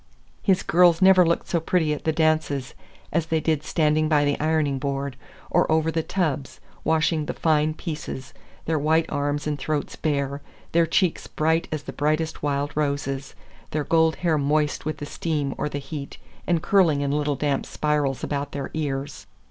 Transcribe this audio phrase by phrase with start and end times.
[0.41, 2.73] His girls never looked so pretty at the dances
[3.13, 5.15] as they did standing by the ironing board,
[5.51, 8.33] or over the tubs, washing the fine pieces,
[8.65, 10.41] their white arms and throats bare,
[10.71, 13.35] their cheeks bright as the brightest wild roses,
[13.69, 17.67] their gold hair moist with the steam or the heat and curling in little damp
[17.67, 19.27] spirals about their ears.